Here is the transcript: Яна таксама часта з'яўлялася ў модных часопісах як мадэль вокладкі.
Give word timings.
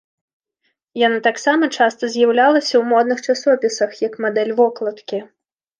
Яна 1.07 1.19
таксама 1.27 1.69
часта 1.77 2.03
з'яўлялася 2.15 2.73
ў 2.77 2.83
модных 2.95 3.19
часопісах 3.27 3.89
як 4.09 4.13
мадэль 4.29 4.55
вокладкі. 4.65 5.27